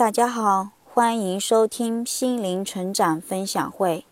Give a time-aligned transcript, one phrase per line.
[0.00, 4.06] 大家好，欢迎收听心灵成长分享会。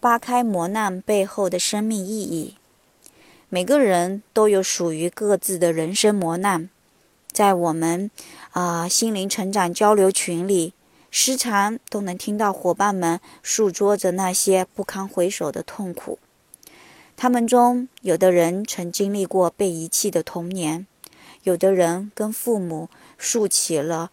[0.00, 2.56] 扒开磨难背后的生命意义。
[3.48, 6.68] 每个人都有属于各自的人生磨难，
[7.30, 8.10] 在我们
[8.50, 10.74] 啊心灵成长交流群里，
[11.12, 16.18] 时常都能听到伙伴们诉说着那些不堪回首的痛苦。
[17.16, 20.88] 他们中有的人曾经历过被遗弃的童年，
[21.44, 24.10] 有的人跟父母竖起了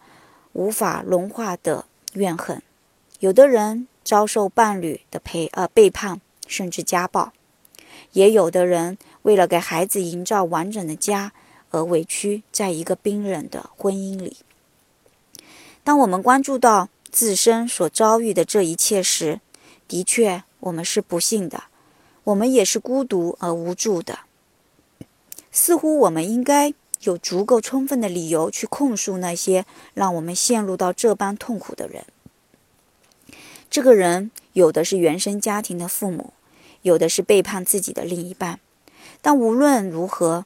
[0.52, 2.62] 无法融化的怨恨，
[3.20, 7.32] 有的人遭受伴侣的陪呃背叛，甚至家暴，
[8.12, 11.32] 也有的人为了给孩子营造完整的家
[11.70, 14.38] 而委屈在一个冰冷的婚姻里。
[15.84, 19.40] 当我们关注到自身所遭遇的这一切时，
[19.86, 21.64] 的确我们是不幸的。
[22.24, 24.20] 我们也是孤独而无助的，
[25.50, 29.64] 似乎我们应该有足够充分的理由去控诉那些
[29.94, 32.04] 让我们陷入到这般痛苦的人。
[33.70, 36.32] 这个人有的是原生家庭的父母，
[36.82, 38.58] 有的是背叛自己的另一半。
[39.22, 40.44] 但无论如何，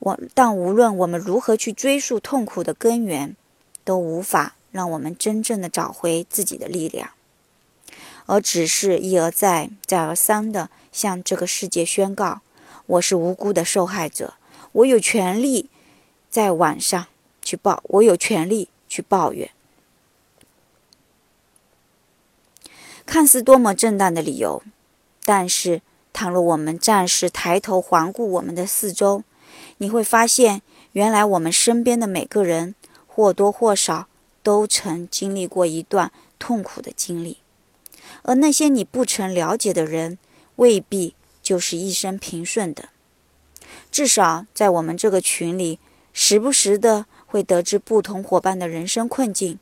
[0.00, 3.34] 我但无论我们如何去追溯痛苦的根源，
[3.84, 7.10] 都无法让我们真正的找回自己的力量。
[8.26, 12.42] 而只是一而再、再而三地向这个世界宣告
[12.84, 14.34] ：“我是无辜的受害者，
[14.72, 15.70] 我有权利
[16.38, 17.08] 在晚上
[17.42, 19.50] 去抱，我有权利去抱怨。”
[23.04, 24.62] 看似多么正当的理由，
[25.24, 29.24] 但是倘若我们暂时抬头环顾我们的四周，
[29.78, 32.76] 你会发现，原来我们身边的每个人
[33.08, 34.06] 或多或少
[34.44, 37.38] 都曾经历过一段痛苦的经历。
[38.22, 40.18] 而那些你不曾了解的人，
[40.54, 42.90] 未必就是一生平顺的。
[43.90, 45.80] 至少在我们这个群里，
[46.20, 49.60] 时不时的会得知不同伙伴的人生困境，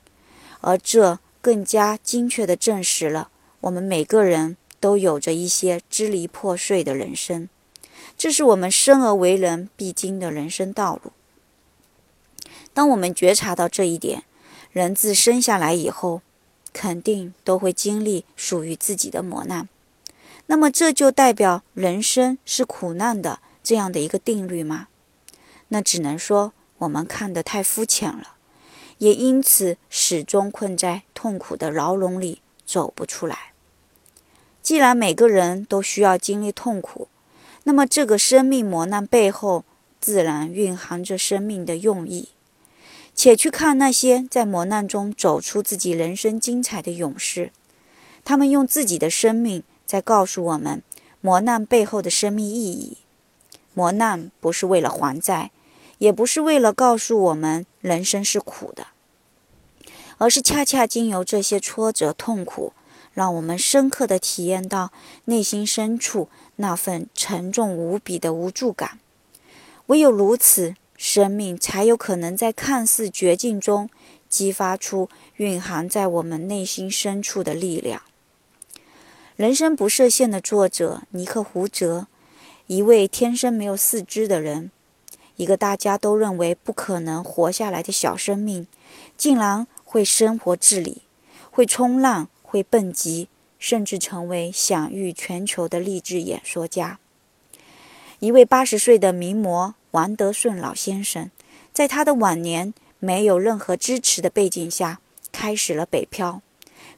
[0.62, 3.28] 而这更加精确的证实了
[3.60, 7.50] 我们每个人都有着一些支离破碎的人生。
[8.16, 11.12] 这是我们生而为人必经的人生道路。
[12.72, 14.22] 当我们觉察到这一点，
[14.72, 16.22] 人自生下来以后。
[16.72, 19.66] 肯定都会经历属于自己的磨难，
[20.44, 24.88] 那么这就代表人生是苦难的这样的一个定律吗？
[25.68, 28.36] 那只能说我们看得太肤浅了，
[28.98, 33.52] 也因此始终困在痛苦的牢笼里走不出来。
[34.62, 37.08] 既然每个人都需要经历痛苦，
[37.64, 39.64] 那么这个生命磨难背后
[40.00, 42.30] 自然蕴含着生命的用意。
[43.14, 47.50] 且去看那些在磨难中走出自己人生精彩的勇士，
[48.24, 50.82] 他们用自己的生命在告诉我们
[51.22, 52.98] 磨难背后的生命意义。
[53.72, 55.50] 磨难不是为了还债，
[55.98, 58.88] 也不是为了告诉我们人生是苦的，
[60.18, 62.72] 而是恰恰经由这些挫折痛苦，
[63.12, 64.92] 让我们深刻的体验到
[65.26, 68.98] 内心深处那份沉重无比的无助感。
[69.86, 70.74] 唯有如此。
[70.98, 73.90] 生命才有可能在看似绝境中
[74.30, 78.00] 激发出蕴含在我们内心深处的力量。
[79.36, 82.06] 《人生不设限》的作者尼克·胡哲，
[82.66, 84.70] 一位天生没有四肢的人，
[85.36, 88.66] 一个大家都认为不可能活下来的小生命，
[89.16, 91.02] 竟然会生活自理，
[91.50, 96.98] 会冲浪，会蹦极，甚至成为享誉全球的励志演说家。
[98.18, 99.74] 一位八十岁的名模。
[99.92, 101.30] 王德顺老先生，
[101.72, 105.00] 在他的晚年没有任何支持的背景下，
[105.32, 106.42] 开始了北漂，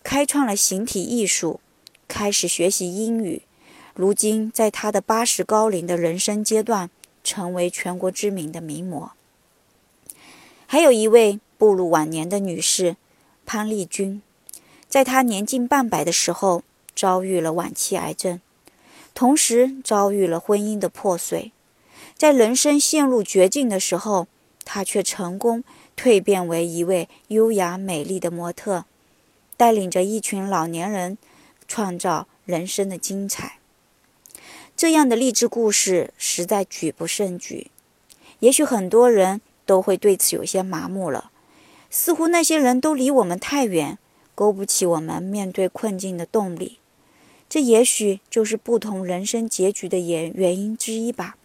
[0.03, 1.61] 开创了形体艺术，
[2.09, 3.43] 开始学习英语。
[3.95, 6.91] 如今，在他的八十高龄的人生阶段，
[7.29, 9.13] 成为全国知名的名模。
[10.67, 12.97] 还有一位步入晚年的女士，
[13.45, 14.23] 潘丽君，
[14.89, 16.63] 在她年近半百的时候，
[16.95, 18.41] 遭遇了晚期癌症，
[19.13, 21.53] 同时遭遇了婚姻的破碎。
[22.17, 24.27] 在人生陷入绝境的时候，
[24.65, 25.63] 她却成功
[25.95, 28.87] 蜕变为一位优雅美丽的模特，
[29.59, 31.19] 带领着一群老年人
[31.67, 33.58] 创造人生的精彩。
[34.79, 37.73] 这样的励志故事实在举不胜举。
[38.39, 41.33] 也许很多人都会对此有些麻木了，
[41.91, 43.99] 似乎那些人都离我们太远，
[44.37, 46.79] 勾不起我们面对困境的动力。
[47.49, 51.37] 这也许就是不同人生结局的原原因之一吧。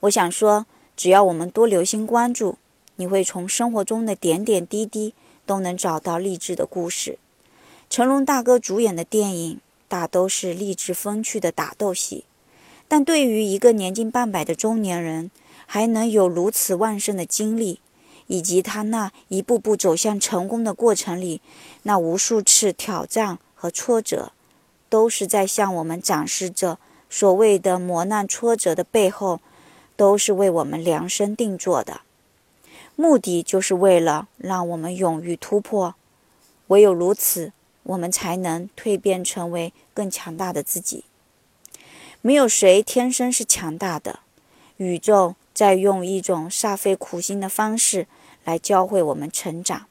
[0.00, 0.64] 我想说，
[0.96, 2.56] 只要我们多留心关注，
[2.96, 5.12] 你会从生活中的点点滴滴
[5.44, 7.18] 都能找到励志的故事。
[7.90, 9.60] 成龙大哥主演的电影
[9.90, 12.24] 大都是励志风趣的打斗戏，
[12.86, 15.32] 但对于一个年近半百的中年人，
[15.66, 17.80] 还能有如此旺盛的精力，
[18.28, 21.40] 以及他那一步步走向成功的过程里，
[21.82, 24.30] 那无数次挑战和挫折，
[24.88, 26.78] 都是在向我们展示着
[27.08, 29.40] 所谓的磨难挫折的背后，
[29.96, 32.02] 都是为我们量身定做的，
[32.94, 35.96] 目的就是为了让我们勇于突破。
[36.68, 37.52] 唯有如此，
[37.84, 41.04] 我们才能蜕变成为更强大的自己。
[42.22, 44.20] 没有谁天生是强大的，
[44.76, 48.06] 宇宙在用一种煞费苦心的方式。
[48.42, 49.84] 来教会我们成长，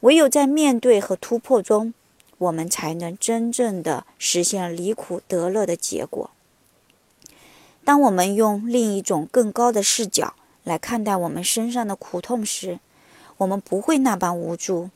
[0.00, 1.92] 唯有在面对和突破中，
[2.38, 6.30] 我们才能真正的实现离苦得乐的结果。
[7.84, 10.34] 当我们用另一种更高的视角
[10.64, 12.80] 来看待我们身上的苦痛时，
[13.36, 14.88] 我们不会那般无助，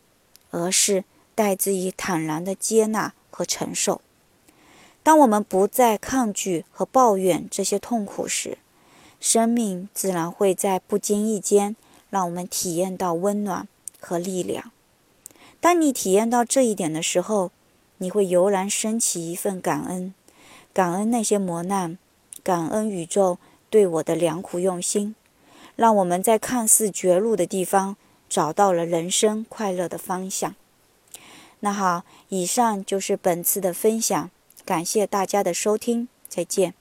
[0.50, 1.05] 而是
[1.43, 4.00] 带自以坦然的接纳和承受。
[5.03, 8.59] 当我们不再抗拒和抱怨这些痛苦时，
[9.19, 11.75] 生命自然会在不经意间。
[12.12, 13.67] 让我们体验到温暖
[13.99, 14.71] 和力量。
[15.61, 17.50] 当你体验到这一点的时候，
[17.97, 20.12] 你会油然升起一份感恩，
[20.75, 21.97] 感恩那些磨难，
[22.45, 23.38] 感恩宇宙
[23.71, 25.15] 对我的良苦用心，
[25.75, 27.97] 让我们在看似绝路的地方
[28.29, 30.55] 找到了人生快乐的方向。
[31.64, 34.31] 那好，以上就是本次的分享，
[34.64, 36.75] 感谢大家的收听，再见。